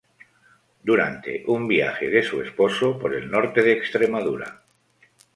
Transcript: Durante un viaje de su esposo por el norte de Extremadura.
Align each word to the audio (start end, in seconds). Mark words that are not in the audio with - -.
Durante 0.81 1.43
un 1.45 1.67
viaje 1.67 2.09
de 2.09 2.23
su 2.23 2.41
esposo 2.41 2.97
por 2.97 3.13
el 3.13 3.29
norte 3.29 3.61
de 3.61 3.73
Extremadura. 3.73 4.63